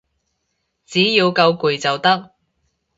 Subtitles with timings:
[0.83, 2.31] 只要夠攰就得